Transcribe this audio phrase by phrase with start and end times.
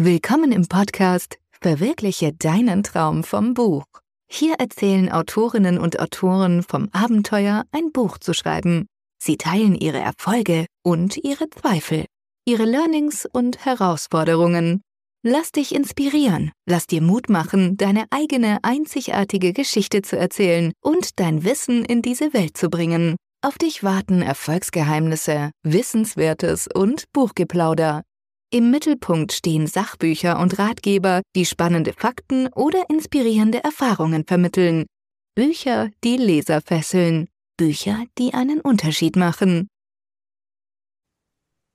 [0.00, 3.82] Willkommen im Podcast Verwirkliche deinen Traum vom Buch.
[4.30, 8.86] Hier erzählen Autorinnen und Autoren vom Abenteuer, ein Buch zu schreiben.
[9.20, 12.04] Sie teilen ihre Erfolge und ihre Zweifel,
[12.44, 14.82] ihre Learnings und Herausforderungen.
[15.24, 21.42] Lass dich inspirieren, lass dir Mut machen, deine eigene einzigartige Geschichte zu erzählen und dein
[21.42, 23.16] Wissen in diese Welt zu bringen.
[23.44, 28.02] Auf dich warten Erfolgsgeheimnisse, Wissenswertes und Buchgeplauder.
[28.50, 34.86] Im Mittelpunkt stehen Sachbücher und Ratgeber, die spannende Fakten oder inspirierende Erfahrungen vermitteln.
[35.34, 37.28] Bücher, die Leser fesseln.
[37.58, 39.68] Bücher, die einen Unterschied machen.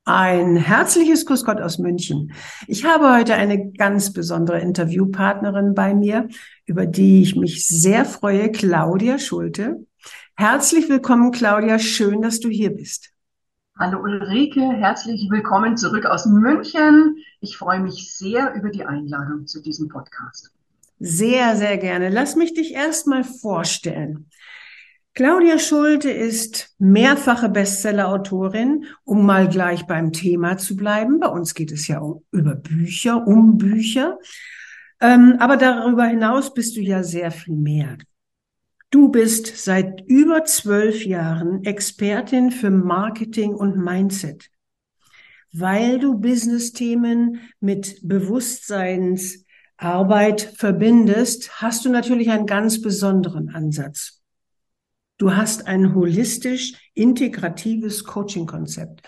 [0.05, 2.34] Ein herzliches Grüß aus München.
[2.67, 6.28] Ich habe heute eine ganz besondere Interviewpartnerin bei mir,
[6.66, 9.86] über die ich mich sehr freue, Claudia Schulte.
[10.36, 11.78] Herzlich willkommen, Claudia.
[11.78, 13.12] Schön, dass du hier bist.
[13.76, 17.18] Hallo Ulrike, herzlich willkommen zurück aus München.
[17.40, 20.52] Ich freue mich sehr über die Einladung zu diesem Podcast.
[21.00, 22.09] Sehr, sehr gerne.
[22.09, 24.30] Lass mich dich erstmal vorstellen.
[25.16, 31.19] Claudia Schulte ist mehrfache Bestsellerautorin, um mal gleich beim Thema zu bleiben.
[31.19, 34.19] Bei uns geht es ja um, über Bücher, um Bücher.
[35.02, 37.97] Ähm, aber darüber hinaus bist du ja sehr viel mehr.
[38.94, 44.52] Du bist seit über zwölf Jahren Expertin für Marketing und Mindset.
[45.52, 54.22] Weil du Business-Themen mit Bewusstseinsarbeit verbindest, hast du natürlich einen ganz besonderen Ansatz.
[55.17, 59.02] Du hast ein holistisch integratives Coaching-Konzept.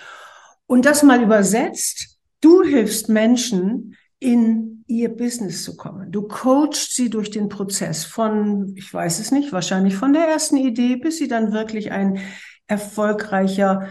[0.65, 6.11] Und das mal übersetzt, du hilfst Menschen, in ihr Business zu kommen.
[6.11, 10.57] Du coachst sie durch den Prozess von, ich weiß es nicht, wahrscheinlich von der ersten
[10.57, 12.19] Idee, bis sie dann wirklich ein
[12.67, 13.89] erfolgreicher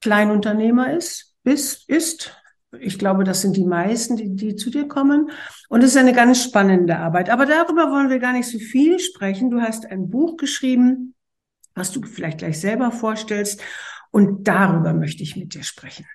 [0.00, 2.36] Kleinunternehmer ist, bis, ist.
[2.78, 5.30] Ich glaube, das sind die meisten, die, die zu dir kommen.
[5.68, 7.28] Und es ist eine ganz spannende Arbeit.
[7.28, 9.50] Aber darüber wollen wir gar nicht so viel sprechen.
[9.50, 11.14] Du hast ein Buch geschrieben,
[11.74, 13.60] was du vielleicht gleich selber vorstellst.
[14.12, 16.06] Und darüber möchte ich mit dir sprechen.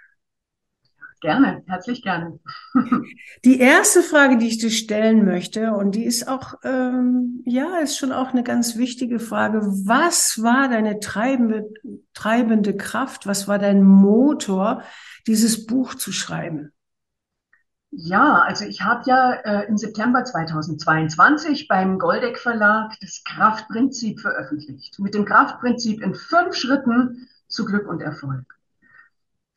[1.21, 2.39] Gerne, herzlich gerne.
[3.45, 7.97] Die erste Frage, die ich dir stellen möchte, und die ist auch, ähm, ja, ist
[7.97, 9.61] schon auch eine ganz wichtige Frage.
[9.63, 11.69] Was war deine treibende,
[12.13, 13.27] treibende Kraft?
[13.27, 14.83] Was war dein Motor,
[15.25, 16.71] dieses Buch zu schreiben?
[17.97, 24.99] Ja, also ich habe ja äh, im September 2022 beim Goldeck Verlag das Kraftprinzip veröffentlicht.
[24.99, 28.45] Mit dem Kraftprinzip in fünf Schritten zu Glück und Erfolg.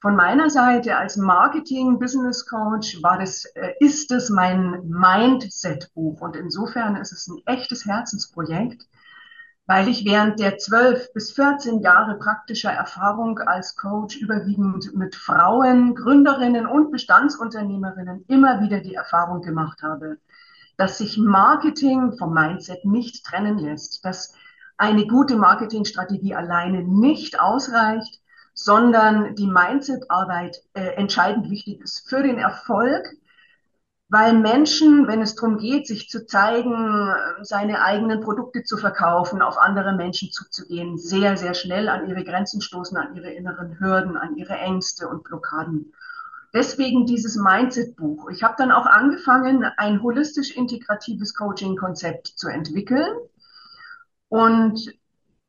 [0.00, 6.20] Von meiner Seite als Marketing Business Coach war das, äh, ist es mein Mindset Buch
[6.20, 8.86] und insofern ist es ein echtes Herzensprojekt,
[9.66, 15.96] weil ich während der zwölf bis 14 Jahre praktischer Erfahrung als Coach überwiegend mit Frauen,
[15.96, 20.18] Gründerinnen und Bestandsunternehmerinnen immer wieder die Erfahrung gemacht habe,
[20.76, 24.32] dass sich Marketing vom Mindset nicht trennen lässt, dass
[24.76, 28.17] eine gute Marketingstrategie alleine nicht ausreicht,
[28.58, 33.06] sondern die Mindset-Arbeit äh, entscheidend wichtig ist für den Erfolg,
[34.08, 39.58] weil Menschen, wenn es darum geht, sich zu zeigen, seine eigenen Produkte zu verkaufen, auf
[39.58, 44.36] andere Menschen zuzugehen, sehr, sehr schnell an ihre Grenzen stoßen, an ihre inneren Hürden, an
[44.36, 45.92] ihre Ängste und Blockaden.
[46.52, 48.28] Deswegen dieses Mindset-Buch.
[48.30, 53.14] Ich habe dann auch angefangen, ein holistisch integratives Coaching-Konzept zu entwickeln
[54.28, 54.98] und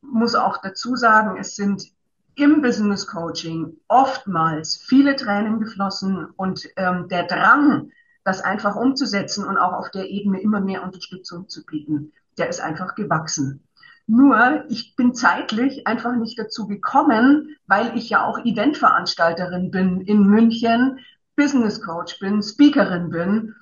[0.02, 1.92] muss auch dazu sagen, es sind
[2.40, 7.92] im Business Coaching oftmals viele Tränen geflossen und ähm, der Drang,
[8.24, 12.62] das einfach umzusetzen und auch auf der Ebene immer mehr Unterstützung zu bieten, der ist
[12.62, 13.64] einfach gewachsen.
[14.08, 20.24] Nur, ich bin zeitlich einfach nicht dazu gekommen, weil ich ja auch Eventveranstalterin bin in
[20.24, 21.00] München,
[21.36, 23.56] Business Coach bin, Speakerin bin.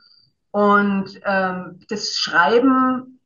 [0.52, 3.17] Und ähm, das Schreiben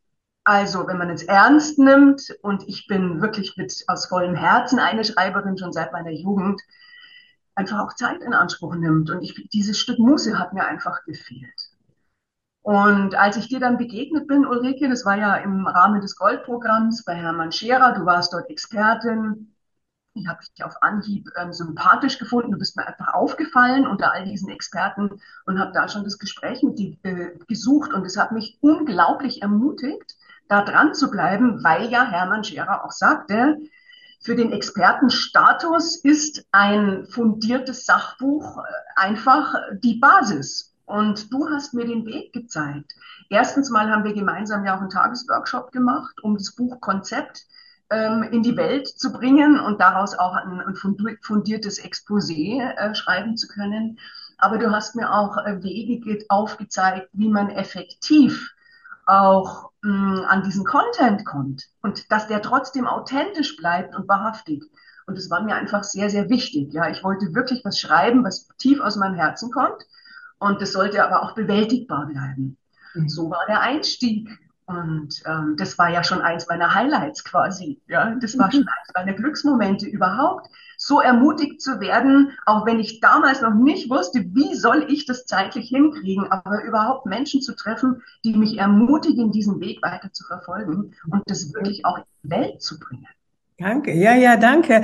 [0.44, 5.06] also, wenn man es ernst nimmt, und ich bin wirklich mit aus vollem Herzen eine
[5.06, 6.62] Schreiberin schon seit meiner Jugend,
[7.56, 9.09] einfach auch Zeit in Anspruch nimmt.
[9.12, 11.72] Und ich, dieses Stück Muße hat mir einfach gefehlt.
[12.63, 17.04] Und als ich dir dann begegnet bin, Ulrike, das war ja im Rahmen des Goldprogramms
[17.04, 19.50] bei Hermann Scherer, du warst dort Expertin.
[20.13, 22.52] Ich habe dich auf Anhieb ähm, sympathisch gefunden.
[22.52, 26.63] Du bist mir einfach aufgefallen unter all diesen Experten und habe da schon das Gespräch
[26.63, 27.94] mit dir äh, gesucht.
[27.94, 30.18] Und es hat mich unglaublich ermutigt,
[30.50, 33.58] da dran zu bleiben, weil ja Hermann Scherer auch sagte,
[34.19, 38.62] für den Expertenstatus ist ein fundiertes Sachbuch äh,
[38.98, 40.75] einfach die Basis.
[40.86, 42.92] Und du hast mir den Weg gezeigt.
[43.30, 47.46] Erstens mal haben wir gemeinsam ja auch einen Tagesworkshop gemacht, um das Buchkonzept
[47.92, 50.76] ähm, in die Welt zu bringen und daraus auch ein, ein
[51.22, 54.00] fundiertes Exposé äh, schreiben zu können.
[54.38, 58.54] aber du hast mir auch äh, Wege aufgezeigt, wie man effektiv
[59.06, 64.64] auch mh, an diesen Content kommt und dass der trotzdem authentisch bleibt und wahrhaftig.
[65.06, 66.74] Und das war mir einfach sehr, sehr wichtig.
[66.74, 69.86] Ja, ich wollte wirklich was schreiben, was tief aus meinem Herzen kommt.
[70.40, 72.58] Und das sollte aber auch bewältigbar bleiben.
[72.94, 73.10] Mhm.
[73.10, 74.30] So war der Einstieg.
[74.71, 77.81] Und ähm, das war ja schon eins meiner Highlights quasi.
[77.88, 80.47] Ja, das war schon eins meiner Glücksmomente überhaupt,
[80.77, 85.25] so ermutigt zu werden, auch wenn ich damals noch nicht wusste, wie soll ich das
[85.25, 90.94] zeitlich hinkriegen, aber überhaupt Menschen zu treffen, die mich ermutigen, diesen Weg weiter zu verfolgen
[91.12, 93.07] und das wirklich auch in die Welt zu bringen.
[93.59, 94.83] Danke, ja, ja, danke.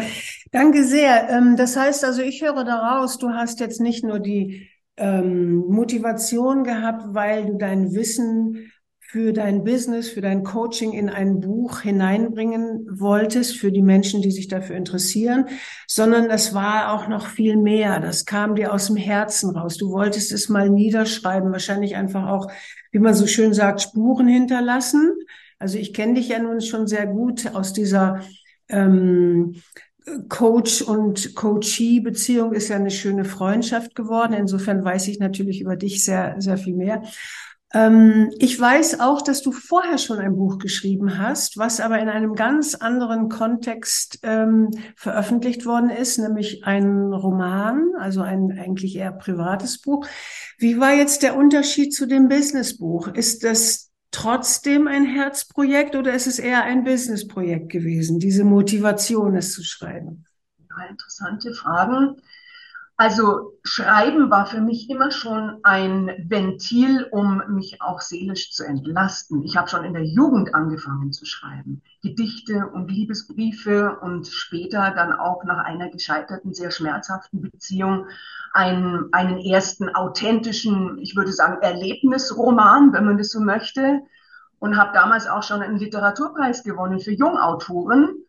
[0.51, 1.29] Danke sehr.
[1.31, 6.63] Ähm, das heißt also, ich höre daraus, du hast jetzt nicht nur die ähm, Motivation
[6.63, 8.71] gehabt, weil du dein Wissen
[9.09, 14.31] für dein Business, für dein Coaching in ein Buch hineinbringen wolltest, für die Menschen, die
[14.31, 15.45] sich dafür interessieren,
[15.87, 18.01] sondern das war auch noch viel mehr.
[18.01, 19.77] Das kam dir aus dem Herzen raus.
[19.77, 22.51] Du wolltest es mal niederschreiben, wahrscheinlich einfach auch,
[22.91, 25.13] wie man so schön sagt, Spuren hinterlassen.
[25.57, 28.19] Also ich kenne dich ja nun schon sehr gut aus dieser
[28.67, 29.55] ähm,
[30.27, 34.33] Coach und Coachee-Beziehung ist ja eine schöne Freundschaft geworden.
[34.33, 37.03] Insofern weiß ich natürlich über dich sehr, sehr viel mehr.
[37.73, 42.07] Ähm, ich weiß auch, dass du vorher schon ein Buch geschrieben hast, was aber in
[42.07, 49.11] einem ganz anderen Kontext ähm, veröffentlicht worden ist, nämlich ein Roman, also ein eigentlich eher
[49.11, 50.07] privates Buch.
[50.57, 53.09] Wie war jetzt der Unterschied zu dem Businessbuch?
[53.09, 59.51] Ist das trotzdem ein Herzprojekt oder ist es eher ein Businessprojekt gewesen, diese Motivation, es
[59.51, 60.25] zu schreiben?
[60.69, 62.15] Ja, interessante Fragen.
[62.99, 69.43] Also Schreiben war für mich immer schon ein Ventil, um mich auch seelisch zu entlasten.
[69.43, 71.83] Ich habe schon in der Jugend angefangen zu schreiben.
[72.01, 78.07] Gedichte und Liebesbriefe und später dann auch nach einer gescheiterten, sehr schmerzhaften Beziehung
[78.53, 84.01] einen, einen ersten authentischen, ich würde sagen, Erlebnisroman, wenn man das so möchte.
[84.57, 88.25] Und habe damals auch schon einen Literaturpreis gewonnen für Jungautoren.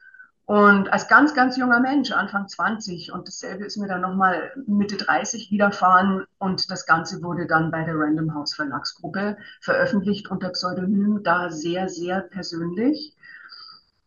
[0.48, 4.96] Und als ganz, ganz junger Mensch, Anfang 20, und dasselbe ist mir dann nochmal Mitte
[4.96, 6.24] 30 widerfahren.
[6.38, 11.90] Und das Ganze wurde dann bei der Random House Verlagsgruppe veröffentlicht unter Pseudonym, da sehr,
[11.90, 13.14] sehr persönlich.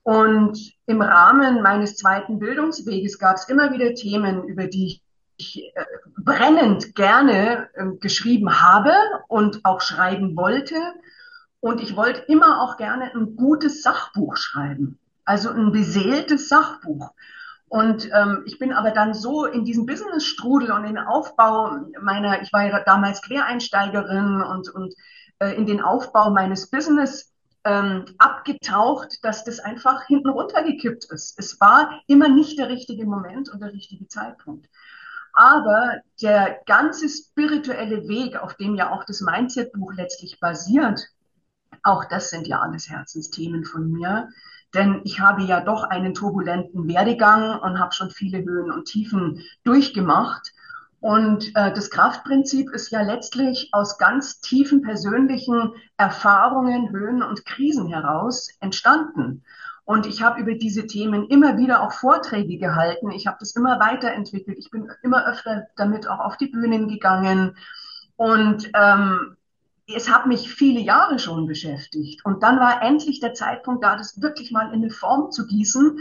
[0.02, 5.00] Und im Rahmen meines zweiten Bildungsweges gab es immer wieder Themen, über die
[5.38, 5.86] ich äh,
[6.18, 8.94] brennend gerne äh, geschrieben habe
[9.28, 10.76] und auch schreiben wollte.
[11.60, 17.12] Und ich wollte immer auch gerne ein gutes Sachbuch schreiben, also ein beseeltes Sachbuch.
[17.70, 22.42] Und ähm, ich bin aber dann so in diesen Business-Strudel und in den Aufbau meiner,
[22.42, 24.94] ich war ja damals Quereinsteigerin und, und
[25.40, 27.32] äh, in den Aufbau meines Business
[27.64, 31.40] ähm, abgetaucht, dass das einfach hinten runtergekippt ist.
[31.40, 34.68] Es war immer nicht der richtige Moment und der richtige Zeitpunkt.
[35.34, 41.08] Aber der ganze spirituelle Weg, auf dem ja auch das Mindset-Buch letztlich basiert,
[41.84, 44.30] auch das sind ja alles Herzensthemen von mir.
[44.74, 49.42] Denn ich habe ja doch einen turbulenten Werdegang und habe schon viele Höhen und Tiefen
[49.64, 50.54] durchgemacht.
[51.02, 57.88] Und äh, das Kraftprinzip ist ja letztlich aus ganz tiefen persönlichen Erfahrungen, Höhen und Krisen
[57.88, 59.44] heraus entstanden.
[59.84, 63.12] Und ich habe über diese Themen immer wieder auch Vorträge gehalten.
[63.12, 64.58] Ich habe das immer weiterentwickelt.
[64.60, 67.58] Ich bin immer öfter damit auch auf die Bühnen gegangen.
[68.16, 69.36] Und ähm,
[69.96, 72.26] es hat mich viele Jahre schon beschäftigt.
[72.26, 76.00] Und dann war endlich der Zeitpunkt da, das wirklich mal in eine Form zu gießen.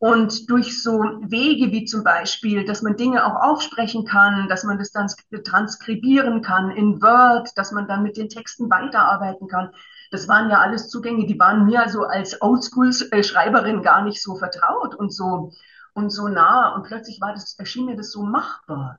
[0.00, 4.78] Und durch so Wege wie zum Beispiel, dass man Dinge auch aufsprechen kann, dass man
[4.78, 5.08] das dann
[5.42, 9.72] transkribieren kann in Word, dass man dann mit den Texten weiterarbeiten kann,
[10.10, 14.94] das waren ja alles Zugänge, die waren mir so als Oldschool-Schreiberin gar nicht so vertraut
[14.94, 15.52] und so,
[15.94, 16.74] und so nah.
[16.74, 18.98] Und plötzlich war das, erschien mir das so machbar.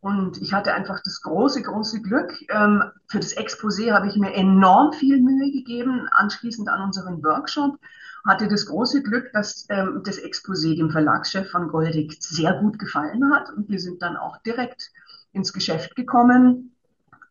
[0.00, 2.32] Und ich hatte einfach das große, große Glück.
[2.50, 7.78] Ähm, für das Exposé habe ich mir enorm viel Mühe gegeben, anschließend an unseren Workshop.
[8.24, 13.32] Hatte das große Glück, dass ähm, das Exposé dem Verlagschef von Goldig sehr gut gefallen
[13.32, 13.50] hat.
[13.50, 14.90] Und wir sind dann auch direkt
[15.32, 16.74] ins Geschäft gekommen.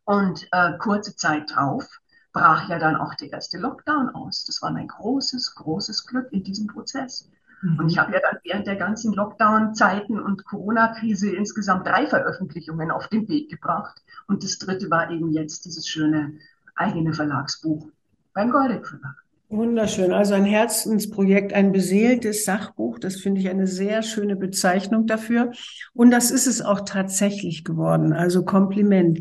[0.03, 1.99] Und äh, kurze Zeit drauf
[2.33, 4.45] brach ja dann auch der erste Lockdown aus.
[4.45, 7.29] Das war mein großes, großes Glück in diesem Prozess.
[7.61, 7.79] Mhm.
[7.79, 13.07] Und ich habe ja dann während der ganzen Lockdown-Zeiten und Corona-Krise insgesamt drei Veröffentlichungen auf
[13.07, 14.01] den Weg gebracht.
[14.27, 16.33] Und das dritte war eben jetzt dieses schöne
[16.75, 17.87] eigene Verlagsbuch
[18.33, 19.15] beim Goldeck Verlag.
[19.49, 20.11] Wunderschön.
[20.11, 22.99] Also ein Herzensprojekt, ein beseeltes Sachbuch.
[22.99, 25.51] Das finde ich eine sehr schöne Bezeichnung dafür.
[25.93, 28.11] Und das ist es auch tatsächlich geworden.
[28.11, 29.19] Also Kompliment.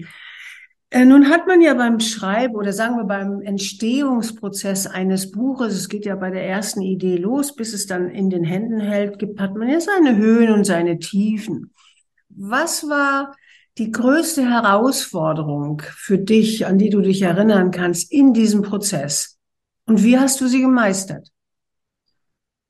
[0.90, 5.88] Äh, nun hat man ja beim Schreiben oder sagen wir beim Entstehungsprozess eines Buches, es
[5.88, 9.40] geht ja bei der ersten Idee los, bis es dann in den Händen hält, gibt,
[9.40, 11.73] hat man ja seine Höhen und seine Tiefen.
[12.28, 13.35] Was war
[13.78, 19.38] die größte Herausforderung für dich, an die du dich erinnern kannst in diesem Prozess?
[19.87, 21.31] Und wie hast du sie gemeistert?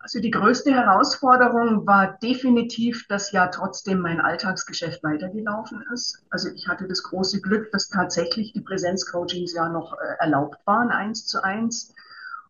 [0.07, 6.25] Also die größte Herausforderung war definitiv, dass ja trotzdem mein Alltagsgeschäft weitergelaufen ist.
[6.31, 10.93] Also ich hatte das große Glück, dass tatsächlich die Präsenzcoachings ja noch äh, erlaubt waren,
[10.93, 11.93] eins zu eins.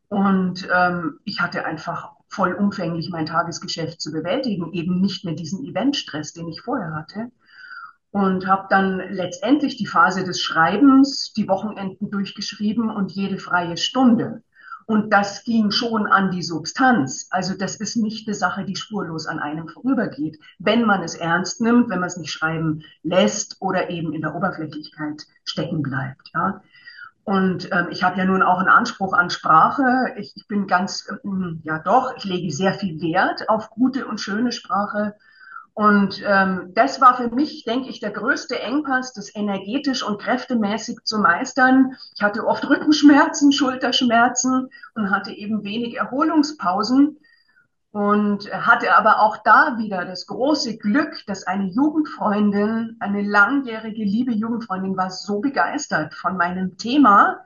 [0.08, 6.34] Und ähm, ich hatte einfach vollumfänglich mein Tagesgeschäft zu bewältigen, eben nicht mehr diesen Eventstress,
[6.34, 7.30] den ich vorher hatte.
[8.10, 14.42] Und habe dann letztendlich die Phase des Schreibens, die Wochenenden durchgeschrieben und jede freie Stunde.
[14.86, 17.26] Und das ging schon an die Substanz.
[17.30, 21.60] Also das ist nicht eine Sache, die spurlos an einem vorübergeht, wenn man es ernst
[21.60, 26.30] nimmt, wenn man es nicht schreiben lässt oder eben in der Oberflächlichkeit stecken bleibt.
[26.32, 26.62] Ja.
[27.24, 30.14] Und ähm, ich habe ja nun auch einen Anspruch an Sprache.
[30.18, 34.20] Ich, ich bin ganz, ähm, ja doch, ich lege sehr viel Wert auf gute und
[34.20, 35.16] schöne Sprache.
[35.76, 41.00] Und ähm, das war für mich, denke ich, der größte Engpass, das energetisch und kräftemäßig
[41.04, 41.94] zu meistern.
[42.14, 47.18] Ich hatte oft Rückenschmerzen, Schulterschmerzen und hatte eben wenig Erholungspausen
[47.90, 54.32] und hatte aber auch da wieder das große Glück, dass eine Jugendfreundin, eine langjährige liebe
[54.32, 57.44] Jugendfreundin war so begeistert von meinem Thema,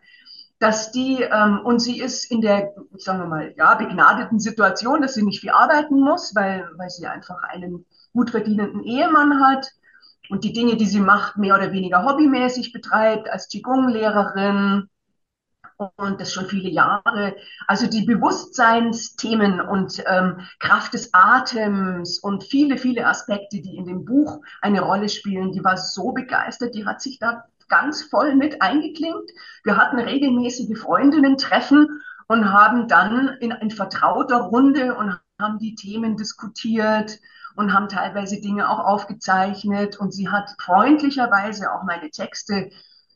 [0.60, 5.14] dass die, ähm, und sie ist in der, sagen wir mal, ja, begnadeten Situation, dass
[5.14, 9.66] sie nicht viel arbeiten muss, weil, weil sie einfach einen gut verdienenden Ehemann hat
[10.28, 14.88] und die Dinge, die sie macht, mehr oder weniger hobbymäßig betreibt, als Qigong-Lehrerin
[15.96, 17.36] und das schon viele Jahre.
[17.66, 24.04] Also die Bewusstseinsthemen und ähm, Kraft des Atems und viele, viele Aspekte, die in dem
[24.04, 28.60] Buch eine Rolle spielen, die war so begeistert, die hat sich da ganz voll mit
[28.60, 29.30] eingeklinkt.
[29.64, 36.16] Wir hatten regelmäßige Freundinnen-Treffen und haben dann in, in vertrauter Runde und haben die Themen
[36.16, 37.18] diskutiert
[37.56, 39.98] und haben teilweise Dinge auch aufgezeichnet.
[39.98, 42.70] Und sie hat freundlicherweise auch meine Texte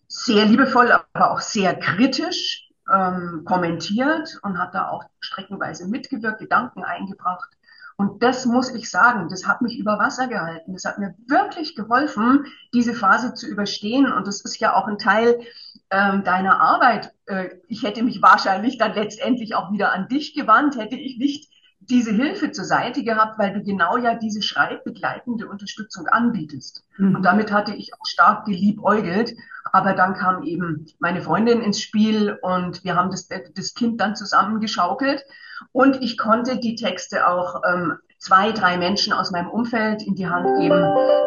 [0.08, 6.84] sehr liebevoll, aber auch sehr kritisch ähm, kommentiert und hat da auch streckenweise mitgewirkt, Gedanken
[6.84, 7.50] eingebracht.
[7.96, 10.72] Und das muss ich sagen, das hat mich über Wasser gehalten.
[10.72, 14.10] Das hat mir wirklich geholfen, diese Phase zu überstehen.
[14.12, 15.40] Und das ist ja auch ein Teil
[15.90, 17.14] ähm, deiner Arbeit.
[17.26, 21.53] Äh, ich hätte mich wahrscheinlich dann letztendlich auch wieder an dich gewandt, hätte ich nicht
[21.88, 26.84] diese Hilfe zur Seite gehabt, weil du genau ja diese schreibbegleitende Unterstützung anbietest.
[26.96, 27.16] Mhm.
[27.16, 29.34] Und damit hatte ich auch stark geliebäugelt.
[29.72, 34.14] Aber dann kam eben meine Freundin ins Spiel und wir haben das, das Kind dann
[34.14, 35.24] zusammengeschaukelt.
[35.72, 40.28] Und ich konnte die Texte auch ähm, zwei, drei Menschen aus meinem Umfeld in die
[40.28, 40.82] Hand geben,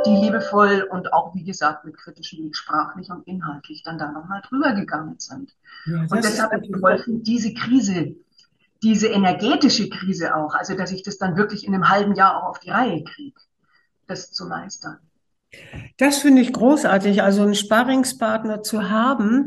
[0.05, 4.41] die liebevoll und auch, wie gesagt, mit kritischem Weg sprachlich und inhaltlich dann da nochmal
[4.47, 5.53] drüber gegangen sind.
[5.85, 8.15] Ja, und deshalb hat mir geholfen, diese Krise
[8.83, 12.49] diese energetische Krise auch, also dass ich das dann wirklich in einem halben Jahr auch
[12.49, 13.39] auf die Reihe kriege,
[14.07, 14.97] das zu meistern.
[15.97, 19.45] Das finde ich großartig, also einen Sparringspartner zu haben,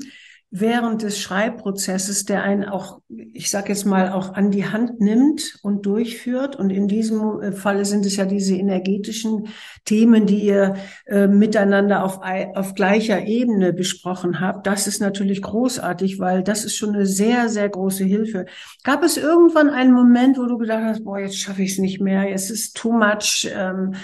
[0.52, 5.59] während des Schreibprozesses, der einen auch, ich sage jetzt mal, auch an die Hand nimmt
[5.62, 6.57] und durchführt.
[6.57, 9.49] Und in diesem äh, Falle sind es ja diese energetischen
[9.85, 10.75] Themen, die ihr
[11.07, 12.21] äh, miteinander auf,
[12.54, 14.66] auf gleicher Ebene besprochen habt.
[14.66, 18.47] Das ist natürlich großartig, weil das ist schon eine sehr, sehr große Hilfe.
[18.83, 22.00] Gab es irgendwann einen Moment, wo du gedacht hast, boah, jetzt schaffe ich es nicht
[22.00, 23.95] mehr, jetzt ist too much, ähm,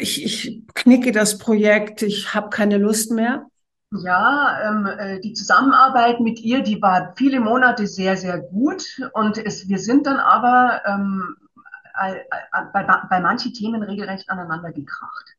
[0.00, 3.46] ich, ich knicke das Projekt, ich habe keine Lust mehr?
[3.92, 8.84] Ja, ähm, äh, die Zusammenarbeit mit ihr, die war viele Monate sehr, sehr gut.
[9.14, 11.36] Und es, wir sind dann aber ähm,
[12.72, 15.34] bei, bei manchen Themen regelrecht aneinander gekracht.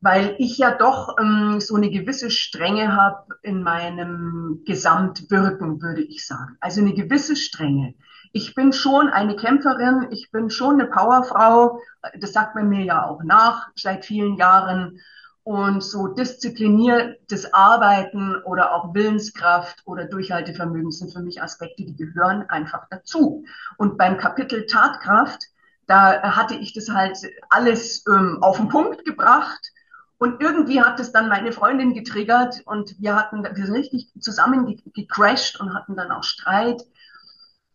[0.00, 6.26] Weil ich ja doch ähm, so eine gewisse Strenge habe in meinem Gesamtwirken, würde ich
[6.26, 6.56] sagen.
[6.60, 7.94] Also eine gewisse Strenge.
[8.32, 11.78] Ich bin schon eine Kämpferin, ich bin schon eine Powerfrau.
[12.18, 14.98] Das sagt man mir ja auch nach seit vielen Jahren.
[15.44, 22.48] Und so diszipliniertes Arbeiten oder auch Willenskraft oder Durchhaltevermögen sind für mich Aspekte, die gehören
[22.48, 23.44] einfach dazu.
[23.76, 25.42] Und beim Kapitel Tatkraft,
[25.88, 27.18] da hatte ich das halt
[27.50, 29.72] alles ähm, auf den Punkt gebracht.
[30.18, 34.80] Und irgendwie hat es dann meine Freundin getriggert und wir hatten, wir sind richtig zusammen
[34.94, 36.84] gecrashed und hatten dann auch Streit.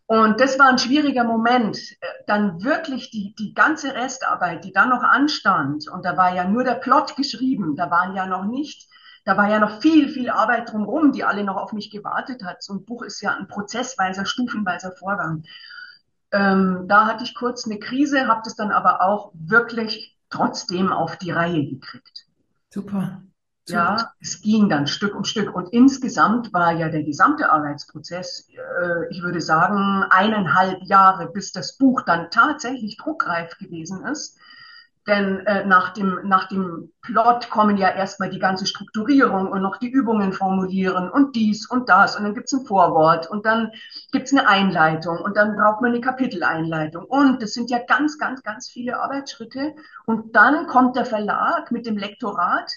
[0.07, 4.89] Und das war ein schwieriger Moment, äh, dann wirklich die, die ganze Restarbeit, die dann
[4.89, 8.89] noch anstand, und da war ja nur der Plot geschrieben, da waren ja noch nicht,
[9.25, 12.63] da war ja noch viel, viel Arbeit drumherum, die alle noch auf mich gewartet hat.
[12.63, 15.43] So ein Buch ist ja ein prozessweiser, stufenweiser Vorgang.
[16.31, 21.17] Ähm, da hatte ich kurz eine Krise, habe das dann aber auch wirklich trotzdem auf
[21.17, 22.25] die Reihe gekriegt.
[22.69, 23.21] Super.
[23.69, 25.53] Ja, es ging dann Stück um Stück.
[25.53, 31.77] Und insgesamt war ja der gesamte Arbeitsprozess, äh, ich würde sagen, eineinhalb Jahre, bis das
[31.77, 34.37] Buch dann tatsächlich druckreif gewesen ist.
[35.07, 39.77] Denn äh, nach, dem, nach dem Plot kommen ja erstmal die ganze Strukturierung und noch
[39.77, 42.17] die Übungen formulieren und dies und das.
[42.17, 43.71] Und dann gibt's ein Vorwort und dann
[44.11, 47.05] gibt's eine Einleitung und dann braucht man eine Kapiteleinleitung.
[47.05, 49.75] Und das sind ja ganz, ganz, ganz viele Arbeitsschritte.
[50.05, 52.69] Und dann kommt der Verlag mit dem Lektorat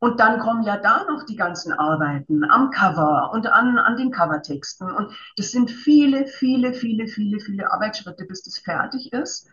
[0.00, 4.10] und dann kommen ja da noch die ganzen Arbeiten am Cover und an, an den
[4.10, 4.90] Covertexten.
[4.90, 9.48] Und das sind viele, viele, viele, viele, viele Arbeitsschritte, bis das fertig ist.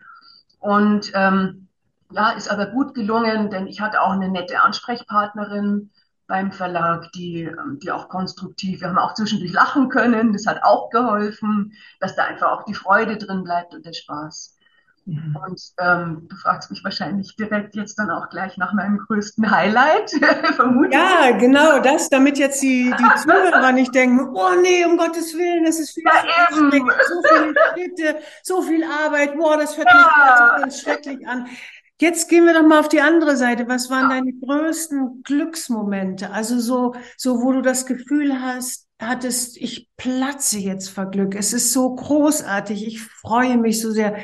[0.58, 1.68] Und ähm,
[2.12, 5.90] ja, ist aber gut gelungen, denn ich hatte auch eine nette Ansprechpartnerin
[6.26, 10.62] beim Verlag, die, ähm, die auch konstruktiv, wir haben auch zwischendurch lachen können, das hat
[10.62, 14.56] auch geholfen, dass da einfach auch die Freude drin bleibt und der Spaß.
[15.04, 15.36] Mhm.
[15.36, 20.10] Und ähm, du fragst mich wahrscheinlich direkt jetzt dann auch gleich nach meinem größten Highlight,
[20.56, 20.94] vermutlich.
[20.94, 25.64] Ja, genau, das, damit jetzt die, die Zuhörer nicht denken, oh nee, um Gottes Willen,
[25.64, 30.52] das ist viel, ja, so viele Schritte, so viel Arbeit, boah, das hört ja.
[30.54, 31.46] sich ganz schrecklich an.
[32.00, 33.68] Jetzt gehen wir doch mal auf die andere Seite.
[33.68, 34.16] Was waren ja.
[34.16, 36.30] deine größten Glücksmomente?
[36.30, 41.36] Also so, so, wo du das Gefühl hast, hattest, ich platze jetzt vor Glück.
[41.36, 42.86] Es ist so großartig.
[42.86, 44.16] Ich freue mich so sehr.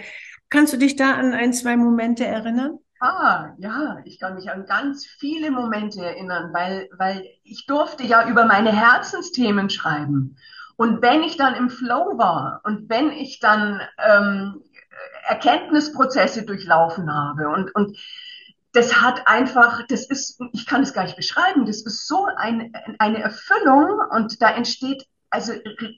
[0.50, 2.78] Kannst du dich da an ein, zwei Momente erinnern?
[3.00, 8.28] Ah, ja, ich kann mich an ganz viele Momente erinnern, weil, weil ich durfte ja
[8.28, 10.36] über meine Herzensthemen schreiben.
[10.76, 14.62] Und wenn ich dann im Flow war und wenn ich dann ähm,
[15.28, 17.96] Erkenntnisprozesse durchlaufen habe und, und
[18.72, 22.72] das hat einfach, das ist, ich kann es gar nicht beschreiben, das ist so ein,
[22.98, 25.52] eine Erfüllung und da entsteht, also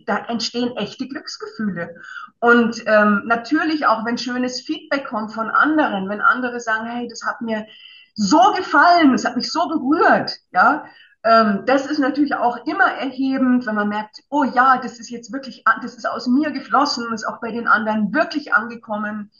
[0.06, 1.94] da entstehen echte Glücksgefühle.
[2.40, 7.24] Und ähm, natürlich auch, wenn schönes Feedback kommt von anderen, wenn andere sagen, hey, das
[7.24, 7.66] hat mir
[8.14, 10.84] so gefallen, das hat mich so berührt, ja,
[11.22, 15.32] ähm, das ist natürlich auch immer erhebend, wenn man merkt, oh ja, das ist jetzt
[15.32, 19.30] wirklich, das ist aus mir geflossen, ist auch bei den anderen wirklich angekommen.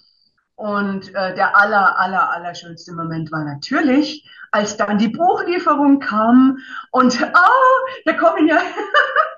[0.57, 6.59] Und äh, der aller, aller, aller schönste Moment war natürlich, als dann die Buchlieferung kam
[6.91, 8.59] und oh, da kommen ja,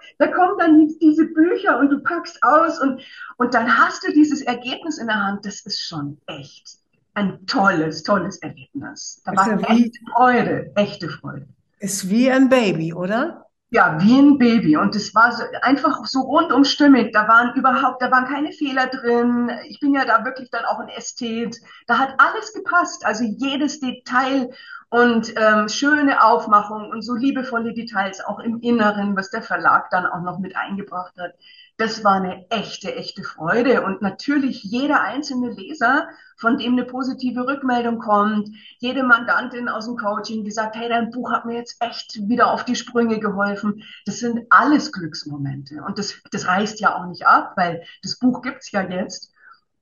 [0.62, 3.02] dann diese Bücher und du packst aus und,
[3.36, 5.44] und dann hast du dieses Ergebnis in der Hand.
[5.44, 6.78] Das ist schon echt
[7.14, 9.22] ein tolles, tolles Ergebnis.
[9.24, 11.46] Da war ja echte Freude, echte Freude.
[11.78, 13.46] Ist wie ein Baby, oder?
[13.72, 14.76] Ja, wie ein Baby.
[14.76, 17.10] Und es war so, einfach so rundum stimmig.
[17.14, 19.50] Da waren überhaupt, da waren keine Fehler drin.
[19.66, 21.56] Ich bin ja da wirklich dann auch ein Ästhet.
[21.86, 23.06] Da hat alles gepasst.
[23.06, 24.50] Also jedes Detail
[24.90, 30.04] und ähm, schöne Aufmachung und so liebevolle Details auch im Inneren, was der Verlag dann
[30.04, 31.32] auch noch mit eingebracht hat
[31.76, 33.82] das war eine echte, echte Freude.
[33.82, 39.96] Und natürlich jeder einzelne Leser, von dem eine positive Rückmeldung kommt, jede Mandantin aus dem
[39.96, 43.82] Coaching, die sagt, hey, dein Buch hat mir jetzt echt wieder auf die Sprünge geholfen.
[44.06, 45.82] Das sind alles Glücksmomente.
[45.82, 49.32] Und das, das reißt ja auch nicht ab, weil das Buch gibt's ja jetzt.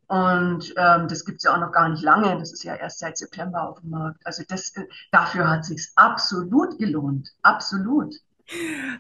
[0.07, 2.37] Und ähm, das gibt's ja auch noch gar nicht lange.
[2.39, 4.27] Das ist ja erst seit September auf dem Markt.
[4.27, 4.73] Also das,
[5.13, 7.31] dafür hat sich's absolut gelohnt.
[7.43, 8.15] Absolut.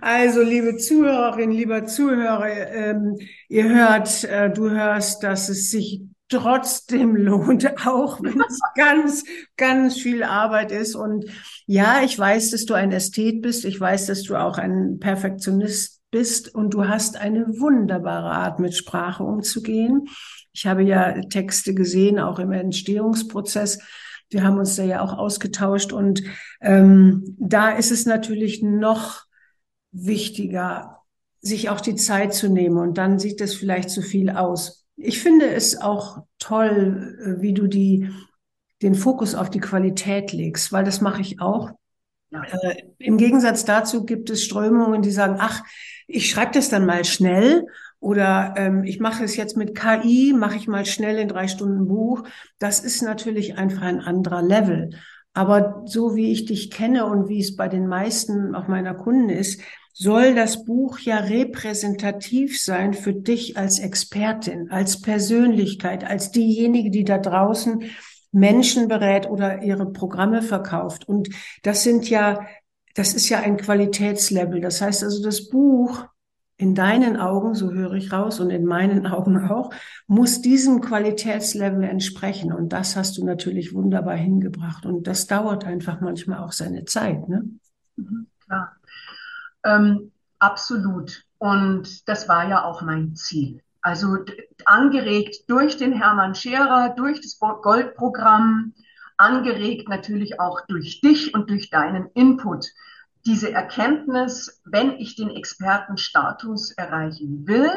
[0.01, 3.17] Also, liebe Zuhörerinnen, lieber Zuhörer, ähm,
[3.49, 9.25] ihr hört, äh, du hörst, dass es sich trotzdem lohnt, auch wenn es ganz,
[9.57, 10.95] ganz viel Arbeit ist.
[10.95, 11.27] Und
[11.67, 13.65] ja, ich weiß, dass du ein Ästhet bist.
[13.65, 18.75] Ich weiß, dass du auch ein Perfektionist bist und du hast eine wunderbare Art, mit
[18.75, 20.09] Sprache umzugehen.
[20.53, 23.81] Ich habe ja Texte gesehen, auch im Entstehungsprozess.
[24.29, 26.23] Wir haben uns da ja auch ausgetauscht und
[26.61, 29.25] ähm, da ist es natürlich noch
[29.92, 31.03] wichtiger,
[31.40, 34.87] sich auch die Zeit zu nehmen und dann sieht es vielleicht zu viel aus.
[34.96, 38.11] Ich finde es auch toll, äh, wie du die,
[38.83, 41.70] den Fokus auf die Qualität legst, weil das mache ich auch.
[42.33, 45.62] Äh, Im Gegensatz dazu gibt es Strömungen, die sagen, ach,
[46.07, 47.66] ich schreibe das dann mal schnell
[47.98, 51.87] oder ähm, ich mache es jetzt mit KI, mache ich mal schnell in drei Stunden
[51.87, 52.24] Buch.
[52.59, 54.90] Das ist natürlich einfach ein anderer Level.
[55.33, 59.29] Aber so wie ich dich kenne und wie es bei den meisten auch meiner Kunden
[59.29, 59.61] ist,
[59.92, 67.05] soll das Buch ja repräsentativ sein für dich als Expertin, als Persönlichkeit, als diejenige, die
[67.05, 67.83] da draußen
[68.33, 71.09] Menschen berät oder ihre Programme verkauft.
[71.09, 71.29] Und
[71.62, 72.46] das sind ja,
[72.94, 74.61] das ist ja ein Qualitätslevel.
[74.61, 76.07] Das heißt also, das Buch
[76.57, 79.72] in deinen Augen, so höre ich raus, und in meinen Augen auch,
[80.07, 82.53] muss diesem Qualitätslevel entsprechen.
[82.53, 84.85] Und das hast du natürlich wunderbar hingebracht.
[84.85, 87.48] Und das dauert einfach manchmal auch seine Zeit, ne?
[87.96, 88.76] Mhm, klar.
[89.64, 91.25] Ähm, absolut.
[91.38, 93.62] Und das war ja auch mein Ziel.
[93.83, 94.18] Also
[94.66, 98.75] angeregt durch den Hermann Scherer, durch das Goldprogramm,
[99.16, 102.66] angeregt natürlich auch durch dich und durch deinen Input.
[103.27, 107.70] Diese Erkenntnis, wenn ich den Expertenstatus erreichen will,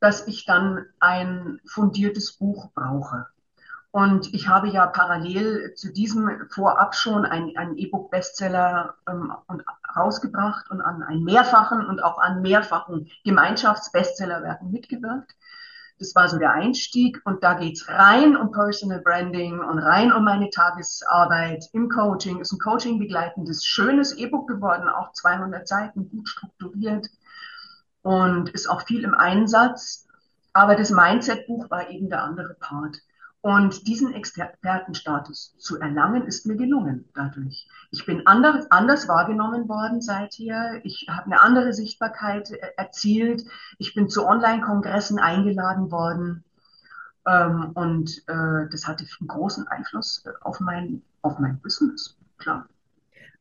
[0.00, 3.26] dass ich dann ein fundiertes Buch brauche.
[3.98, 9.34] Und ich habe ja parallel zu diesem vorab schon ein, ein E-Book-Bestseller ähm,
[9.96, 15.34] rausgebracht und an einen mehrfachen und auch an mehrfachen Gemeinschaftsbestsellerwerken mitgewirkt.
[15.98, 20.22] Das war so der Einstieg und da geht's rein um Personal Branding und rein um
[20.22, 22.38] meine Tagesarbeit im Coaching.
[22.38, 27.08] Ist ein Coaching begleitendes, schönes E-Book geworden, auch 200 Seiten, gut strukturiert
[28.02, 30.06] und ist auch viel im Einsatz.
[30.52, 33.02] Aber das Mindset-Buch war eben der andere Part.
[33.48, 37.66] Und diesen Expertenstatus zu erlangen, ist mir gelungen dadurch.
[37.90, 40.84] Ich bin anders, anders wahrgenommen worden seither.
[40.84, 43.46] Ich habe eine andere Sichtbarkeit äh, erzielt.
[43.78, 46.44] Ich bin zu Online-Kongressen eingeladen worden.
[47.26, 52.68] Ähm, und äh, das hatte einen großen Einfluss auf mein, auf mein Business, klar.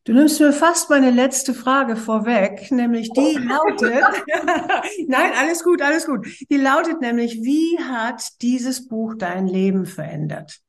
[0.08, 3.40] Du nimmst mir fast meine letzte Frage vorweg, nämlich die oh.
[3.40, 4.06] lautet,
[5.10, 6.26] nein, alles gut, alles gut.
[6.50, 10.60] Die lautet nämlich, wie hat dieses Buch dein Leben verändert?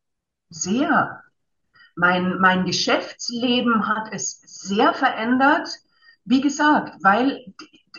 [0.50, 1.22] Sehr.
[1.94, 5.68] Mein, mein Geschäftsleben hat es sehr verändert.
[6.24, 7.54] Wie gesagt, weil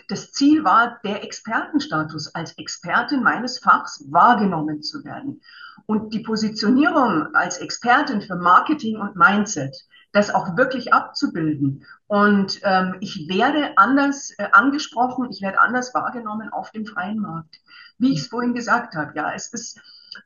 [0.09, 5.41] das Ziel war, der Expertenstatus als Expertin meines Fachs wahrgenommen zu werden.
[5.85, 11.85] Und die Positionierung als Expertin für Marketing und Mindset das auch wirklich abzubilden.
[12.07, 17.61] Und ähm, ich werde anders äh, angesprochen, ich werde anders wahrgenommen auf dem freien Markt.
[17.97, 19.79] Wie ich es vorhin gesagt habe, ja, es ist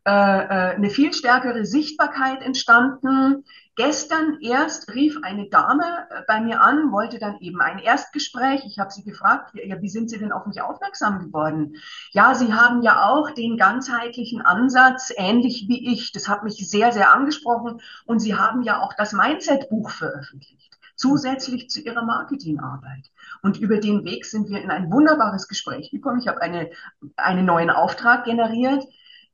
[0.06, 3.46] äh, äh, eine viel stärkere Sichtbarkeit entstanden.
[3.76, 8.64] Gestern erst rief eine Dame äh, bei mir an, wollte dann eben ein Erstgespräch.
[8.66, 11.76] Ich habe sie gefragt, ja, wie sind Sie denn auf mich aufmerksam geworden?
[12.12, 16.12] Ja, Sie haben ja auch den ganzheitlichen Ansatz, ähnlich wie ich.
[16.12, 17.82] Das hat mich sehr, sehr angesprochen.
[18.06, 23.10] Und Sie haben ja auch das Mindset-Buch veröffentlicht, zusätzlich zu Ihrer Marketingarbeit.
[23.42, 26.20] Und über den Weg sind wir in ein wunderbares Gespräch gekommen.
[26.20, 26.70] Ich habe eine,
[27.18, 28.84] einen neuen Auftrag generiert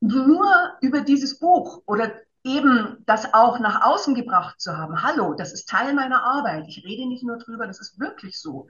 [0.00, 0.46] nur
[0.80, 5.02] über dieses Buch oder eben das auch nach außen gebracht zu haben.
[5.02, 6.64] Hallo, das ist Teil meiner Arbeit.
[6.68, 8.66] Ich rede nicht nur drüber, das ist wirklich so.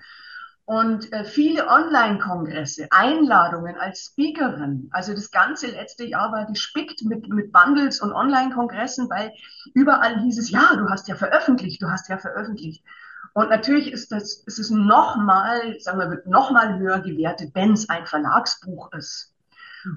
[0.64, 4.88] Und äh, viele Online-Kongresse, Einladungen als Speakerin.
[4.93, 9.33] Also das ganze letzte Jahr war gespickt mit, mit Bundles und Online-Kongressen, weil
[9.75, 12.85] überall hieß es, ja, du hast ja veröffentlicht, du hast ja veröffentlicht.
[13.33, 18.07] Und natürlich ist das, ist es nochmal, sagen wir, nochmal höher gewertet, wenn es ein
[18.07, 19.33] Verlagsbuch ist.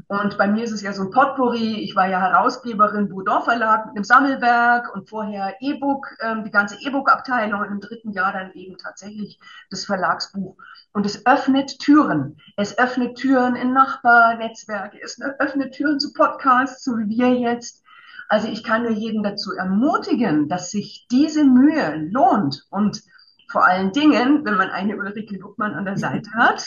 [0.08, 1.82] Und bei mir ist es ja so ein Potpourri.
[1.82, 6.78] Ich war ja Herausgeberin Boudon Verlag mit einem Sammelwerk und vorher E-Book, ähm, die ganze
[6.82, 10.56] E-Book-Abteilung und im dritten Jahr dann eben tatsächlich das Verlagsbuch.
[10.94, 12.38] Und es öffnet Türen.
[12.56, 15.00] Es öffnet Türen in Nachbarnetzwerke.
[15.02, 17.84] Es öffnet Türen zu Podcasts, so wie wir jetzt.
[18.30, 23.04] Also ich kann nur jeden dazu ermutigen, dass sich diese Mühe lohnt und
[23.52, 26.66] vor allen Dingen, wenn man eine Ulrike Luckmann an der Seite hat,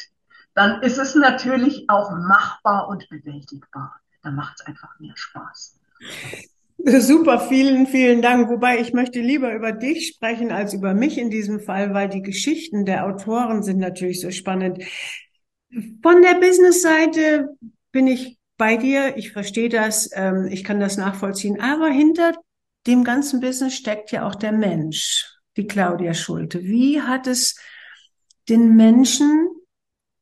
[0.57, 4.01] dann ist es natürlich auch machbar und bewältigbar.
[4.23, 5.79] Dann macht es einfach mehr Spaß.
[6.79, 8.49] Super, vielen, vielen Dank.
[8.49, 12.23] Wobei ich möchte lieber über dich sprechen als über mich in diesem Fall, weil die
[12.23, 14.83] Geschichten der Autoren sind natürlich so spannend.
[16.03, 17.51] Von der Business-Seite
[17.93, 19.19] bin ich bei dir.
[19.19, 20.09] Ich verstehe das.
[20.15, 21.61] Ähm, ich kann das nachvollziehen.
[21.61, 22.33] Aber hinter
[22.87, 26.63] dem ganzen Business steckt ja auch der Mensch, die Claudia Schulte.
[26.63, 27.57] Wie hat es
[28.49, 29.51] den Menschen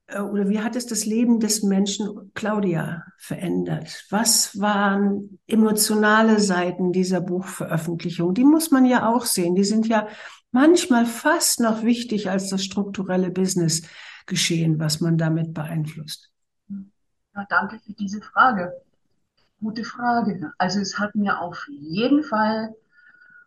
[0.09, 4.05] oder wie hat es das Leben des Menschen Claudia verändert?
[4.11, 8.35] Was waren emotionale Seiten dieser Buchveröffentlichung?
[8.35, 9.55] Die muss man ja auch sehen.
[9.55, 10.07] Die sind ja
[10.53, 13.83] manchmal fast noch wichtig als das strukturelle Business
[14.27, 16.31] geschehen, was man damit beeinflusst.
[16.69, 18.73] Ja, danke für diese Frage.
[19.61, 20.53] Gute Frage.
[20.59, 22.75] Also es hat mir auf jeden Fall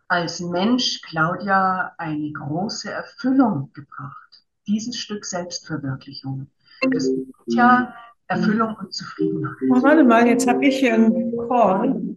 [0.08, 4.27] als Mensch Claudia eine große Erfüllung gebracht
[4.68, 6.46] dieses Stück Selbstverwirklichung.
[6.92, 7.94] Das ist ja
[8.28, 9.54] Erfüllung und Zufriedenheit.
[9.70, 12.16] Oh, warte mal, jetzt habe ich hier einen Call.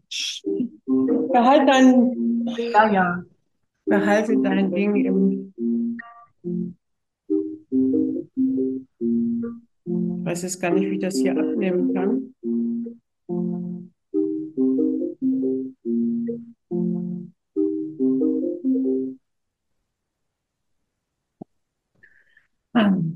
[1.32, 3.24] Behalte dein, ja, ja.
[3.86, 5.54] Behalte dein Ding im.
[9.86, 12.36] Ich weiß jetzt gar nicht, wie ich das hier abnehmen kann.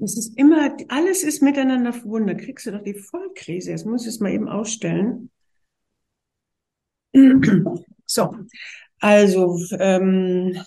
[0.05, 2.27] Das ist immer, alles ist miteinander verbunden.
[2.27, 3.71] Da kriegst du doch die Vollkrise.
[3.71, 5.31] Jetzt muss ich es mal eben ausstellen.
[8.07, 8.37] So,
[8.99, 10.63] also, ähm,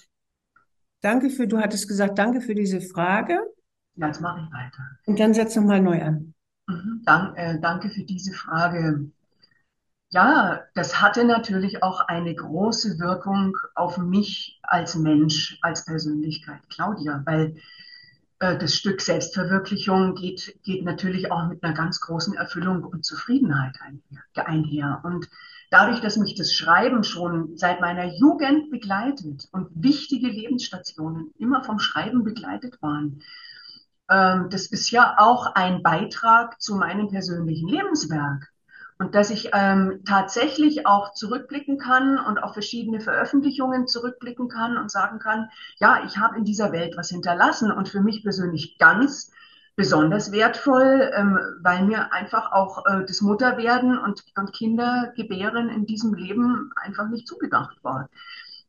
[1.03, 3.39] danke für, du hattest gesagt, danke für diese Frage.
[3.95, 4.83] Jetzt mache ich weiter.
[5.07, 6.35] Und dann setz nochmal neu an.
[6.67, 7.05] Mhm,
[7.37, 9.09] äh, danke für diese Frage.
[10.11, 17.23] Ja, das hatte natürlich auch eine große Wirkung auf mich als Mensch, als Persönlichkeit, Claudia,
[17.25, 17.55] weil
[18.39, 23.75] das Stück Selbstverwirklichung geht, geht natürlich auch mit einer ganz großen Erfüllung und Zufriedenheit
[24.35, 25.01] einher.
[25.03, 25.29] Und
[25.71, 31.81] dadurch, dass mich das Schreiben schon seit meiner Jugend begleitet und wichtige Lebensstationen immer vom
[31.81, 33.23] Schreiben begleitet waren,
[34.09, 38.53] ähm, das ist ja auch ein Beitrag zu meinem persönlichen Lebenswerk.
[38.99, 44.91] Und dass ich ähm, tatsächlich auch zurückblicken kann und auf verschiedene Veröffentlichungen zurückblicken kann und
[44.91, 49.31] sagen kann, ja, ich habe in dieser Welt was hinterlassen und für mich persönlich ganz
[49.77, 56.15] besonders wertvoll, ähm, weil mir einfach auch äh, das Mutterwerden und, und Kindergebären in diesem
[56.15, 58.09] Leben einfach nicht zugedacht war.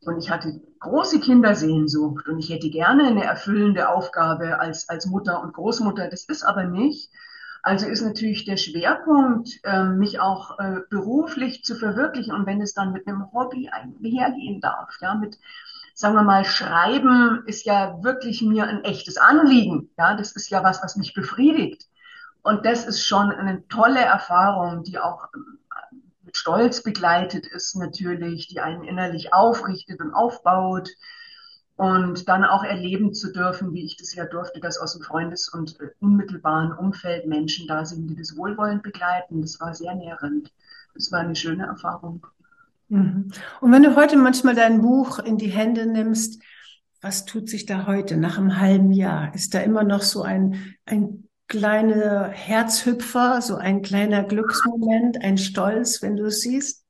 [0.06, 5.42] Und ich hatte große Kindersehnsucht und ich hätte gerne eine erfüllende Aufgabe als, als Mutter
[5.42, 6.10] und Großmutter.
[6.10, 7.10] Das ist aber nicht.
[7.70, 12.74] Also ist natürlich der Schwerpunkt, äh, mich auch äh, beruflich zu verwirklichen und wenn es
[12.74, 15.38] dann mit einem Hobby einhergehen darf, ja, mit,
[15.94, 20.64] sagen wir mal, Schreiben ist ja wirklich mir ein echtes Anliegen, ja, das ist ja
[20.64, 21.88] was, was mich befriedigt.
[22.42, 28.48] Und das ist schon eine tolle Erfahrung, die auch äh, mit Stolz begleitet ist natürlich,
[28.48, 30.90] die einen innerlich aufrichtet und aufbaut
[31.80, 35.48] und dann auch erleben zu dürfen, wie ich das ja durfte, dass aus dem Freundes-
[35.48, 39.42] und äh, unmittelbaren Umfeld Menschen da sind, die das wohlwollend begleiten.
[39.42, 40.52] Das war sehr nährend.
[40.94, 42.28] Das war eine schöne Erfahrung.
[42.90, 43.32] Mhm.
[43.62, 46.44] Und wenn du heute manchmal dein Buch in die Hände nimmst,
[47.00, 49.34] was tut sich da heute nach einem halben Jahr?
[49.34, 56.02] Ist da immer noch so ein, ein kleiner Herzhüpfer, so ein kleiner Glücksmoment, ein Stolz,
[56.02, 56.84] wenn du es siehst?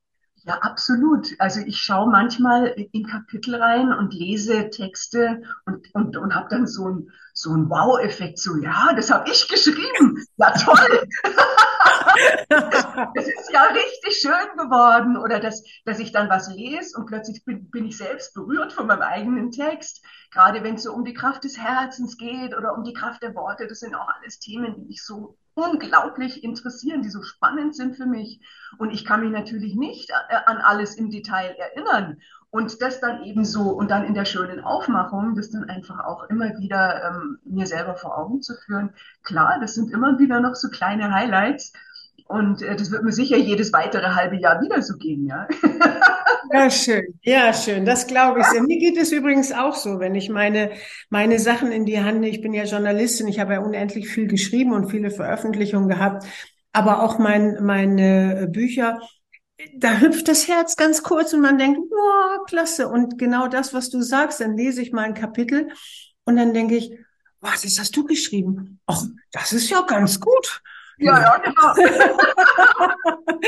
[0.44, 1.36] Ja, absolut.
[1.40, 6.66] Also ich schaue manchmal in Kapitel rein und lese Texte und, und, und habe dann
[6.66, 10.26] so ein so ein Wow-Effekt, so ja, das habe ich geschrieben.
[10.36, 11.08] Ja, toll.
[12.50, 15.16] das ist ja richtig schön geworden.
[15.16, 18.88] Oder dass, dass ich dann was lese und plötzlich bin, bin ich selbst berührt von
[18.88, 20.04] meinem eigenen Text.
[20.32, 23.36] Gerade wenn es so um die Kraft des Herzens geht oder um die Kraft der
[23.36, 23.68] Worte.
[23.68, 28.06] Das sind auch alles Themen, die mich so unglaublich interessieren, die so spannend sind für
[28.06, 28.42] mich.
[28.78, 32.18] Und ich kann mich natürlich nicht äh, an alles im Detail erinnern.
[32.52, 36.24] Und das dann eben so und dann in der schönen Aufmachung, das dann einfach auch
[36.30, 38.92] immer wieder ähm, mir selber vor Augen zu führen.
[39.24, 41.74] Klar, das sind immer wieder noch so kleine Highlights.
[42.26, 45.48] Und äh, das wird mir sicher jedes weitere halbe Jahr wieder so gehen, ja.
[46.52, 47.20] Ja, schön.
[47.24, 47.86] Ja, schön.
[47.86, 48.62] Das glaube ich sehr.
[48.64, 50.72] Mir geht es übrigens auch so, wenn ich meine,
[51.10, 54.74] meine Sachen in die Hand, ich bin ja Journalistin, ich habe ja unendlich viel geschrieben
[54.74, 56.26] und viele Veröffentlichungen gehabt,
[56.72, 59.00] aber auch mein, meine Bücher,
[59.78, 62.88] da hüpft das Herz ganz kurz und man denkt, wow, klasse.
[62.90, 65.70] Und genau das, was du sagst, dann lese ich mal ein Kapitel
[66.26, 66.92] und dann denke ich,
[67.42, 68.80] was hast du geschrieben?
[68.86, 70.62] Ach, das ist ja ganz gut.
[71.00, 71.74] Ja, ja, genau.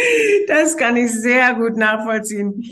[0.47, 2.63] das kann ich sehr gut nachvollziehen.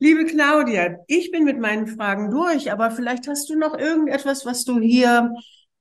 [0.00, 4.64] Liebe Claudia, ich bin mit meinen Fragen durch, aber vielleicht hast du noch irgendetwas, was
[4.64, 5.32] du hier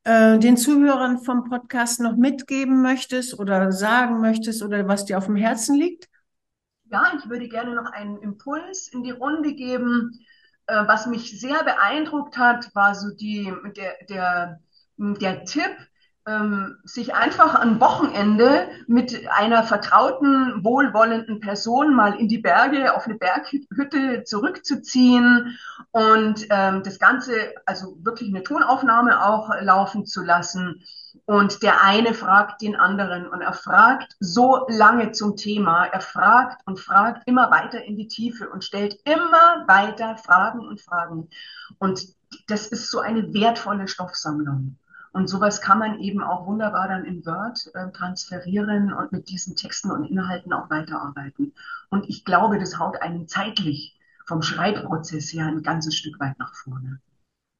[0.04, 5.26] äh, den Zuhörern vom Podcast noch mitgeben möchtest oder sagen möchtest oder was dir auf
[5.26, 6.08] dem Herzen liegt?
[6.86, 10.12] Ja, ich würde gerne noch einen Impuls in die Runde geben.
[10.68, 14.60] Äh, was mich sehr beeindruckt hat, war so die, der, der,
[14.98, 15.76] der Tipp,
[16.26, 23.06] ähm, sich einfach am Wochenende mit einer vertrauten, wohlwollenden Person mal in die Berge, auf
[23.06, 25.58] eine Berghütte zurückzuziehen
[25.92, 30.84] und ähm, das Ganze, also wirklich eine Tonaufnahme auch laufen zu lassen
[31.26, 35.86] und der eine fragt den anderen und er fragt so lange zum Thema.
[35.86, 40.82] Er fragt und fragt immer weiter in die Tiefe und stellt immer weiter Fragen und
[40.82, 41.30] Fragen.
[41.78, 42.08] Und
[42.48, 44.78] das ist so eine wertvolle Stoffsammlung.
[45.14, 49.56] Und sowas kann man eben auch wunderbar dann in Word äh, transferieren und mit diesen
[49.56, 51.54] Texten und Inhalten auch weiterarbeiten.
[51.90, 56.54] Und ich glaube, das haut einen zeitlich vom Schreibprozess her ein ganzes Stück weit nach
[56.56, 57.00] vorne.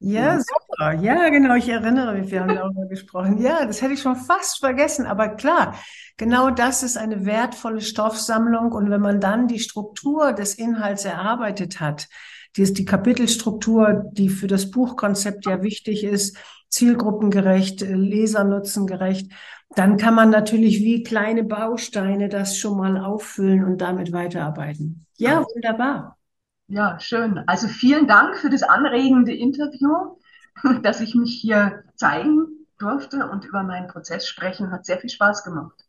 [0.00, 0.92] Ja, super.
[0.94, 1.54] Ja, genau.
[1.54, 3.38] Ich erinnere mich, wir haben darüber gesprochen.
[3.38, 5.06] Ja, das hätte ich schon fast vergessen.
[5.06, 5.76] Aber klar,
[6.16, 8.72] genau das ist eine wertvolle Stoffsammlung.
[8.72, 12.08] Und wenn man dann die Struktur des Inhalts erarbeitet hat,
[12.56, 16.36] die ist die Kapitelstruktur, die für das Buchkonzept ja wichtig ist,
[16.74, 19.32] zielgruppengerecht, lesernutzengerecht,
[19.76, 25.06] dann kann man natürlich wie kleine Bausteine das schon mal auffüllen und damit weiterarbeiten.
[25.16, 26.18] Ja, wunderbar.
[26.66, 27.38] Ja, schön.
[27.46, 30.16] Also vielen Dank für das anregende Interview,
[30.82, 34.70] dass ich mich hier zeigen durfte und über meinen Prozess sprechen.
[34.70, 35.83] Hat sehr viel Spaß gemacht.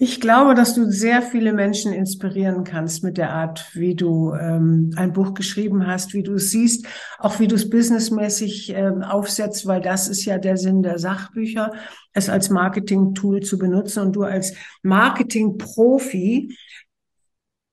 [0.00, 4.92] Ich glaube, dass du sehr viele Menschen inspirieren kannst mit der Art, wie du ähm,
[4.94, 6.86] ein Buch geschrieben hast, wie du es siehst,
[7.18, 11.72] auch wie du es businessmäßig ähm, aufsetzt, weil das ist ja der Sinn der Sachbücher,
[12.12, 16.56] es als Marketing-Tool zu benutzen und du als Marketing-Profi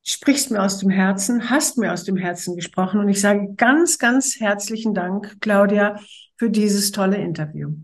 [0.02, 4.00] sprichst mir aus dem Herzen, hast mir aus dem Herzen gesprochen und ich sage ganz,
[4.00, 6.00] ganz herzlichen Dank, Claudia,
[6.38, 7.76] für dieses tolle Interview.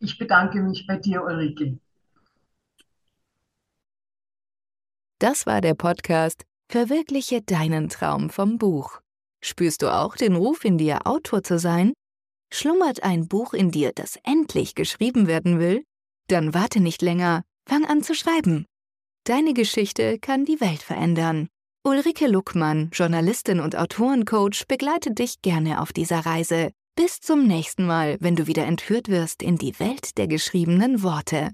[0.00, 1.78] Ich bedanke mich bei dir, Ulrike.
[5.24, 9.00] Das war der Podcast Verwirkliche deinen Traum vom Buch.
[9.42, 11.94] Spürst du auch den Ruf in dir, Autor zu sein?
[12.52, 15.82] Schlummert ein Buch in dir, das endlich geschrieben werden will?
[16.28, 18.66] Dann warte nicht länger, fang an zu schreiben.
[19.26, 21.48] Deine Geschichte kann die Welt verändern.
[21.86, 26.70] Ulrike Luckmann, Journalistin und Autorencoach, begleitet dich gerne auf dieser Reise.
[26.96, 31.50] Bis zum nächsten Mal, wenn du wieder entführt wirst in die Welt der geschriebenen Worte.